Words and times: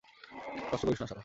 নষ্ট 0.71 0.83
করিস 0.85 0.99
না 1.01 1.07
শালা। 1.07 1.19